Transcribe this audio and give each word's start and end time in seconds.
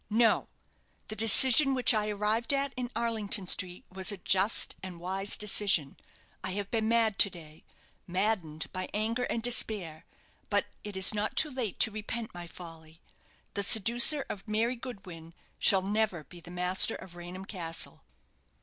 "No; 0.09 0.47
the 1.09 1.15
decision 1.15 1.75
which 1.75 1.93
I 1.93 2.09
arrived 2.09 2.55
at 2.55 2.73
in 2.75 2.89
Arlington 2.95 3.45
Street 3.45 3.85
was 3.91 4.11
a 4.11 4.17
just 4.17 4.75
and 4.81 4.99
wise 4.99 5.37
decision. 5.37 5.95
I 6.43 6.53
have 6.53 6.71
been 6.71 6.87
mad 6.87 7.19
to 7.19 7.29
day 7.29 7.63
maddened 8.07 8.65
by 8.73 8.89
anger 8.95 9.25
and 9.25 9.43
despair; 9.43 10.05
but 10.49 10.65
it 10.83 10.97
is 10.97 11.13
not 11.13 11.35
too 11.37 11.51
late 11.51 11.79
to 11.81 11.91
repent 11.91 12.33
my 12.33 12.47
folly. 12.47 12.99
The 13.53 13.61
seducer 13.61 14.25
of 14.27 14.47
Mary 14.47 14.75
Goodwin 14.75 15.35
shall 15.59 15.83
never 15.83 16.23
be 16.23 16.39
the 16.39 16.49
master 16.49 16.95
of 16.95 17.15
Raynham 17.15 17.45
Castle." 17.45 18.01